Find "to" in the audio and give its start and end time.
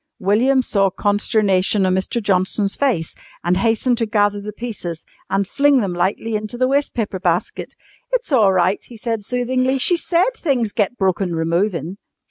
3.99-4.07